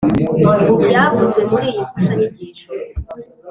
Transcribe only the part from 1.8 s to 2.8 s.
mfashanyigisho.